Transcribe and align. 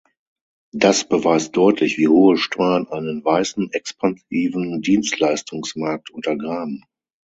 Das 0.73 1.07
beweist 1.07 1.55
deutlich, 1.55 1.99
wie 1.99 2.07
hohe 2.07 2.35
Steuern 2.35 2.87
einen 2.87 3.23
weißen, 3.23 3.71
expansiven 3.71 4.81
Dienstleistungsmarkt 4.81 6.09
untergraben. 6.09 6.83